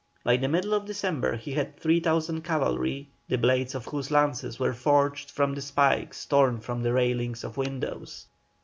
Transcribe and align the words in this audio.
By 0.23 0.35
the 0.37 0.47
middle 0.47 0.73
of 0.73 0.85
December 0.87 1.35
he 1.35 1.51
had 1.51 1.77
3,000 1.79 2.41
cavalry, 2.43 3.09
the 3.27 3.37
blades 3.37 3.75
of 3.75 3.85
whose 3.85 4.09
lances 4.09 4.57
were 4.57 4.73
forged 4.73 5.29
from 5.29 5.53
the 5.53 5.61
spikes 5.61 6.25
torn 6.25 6.59
from 6.59 6.81
the 6.81 6.91
railings 6.91 7.43
of 7.43 7.55
windows. 7.55 8.25